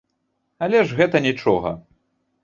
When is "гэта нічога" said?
0.99-1.73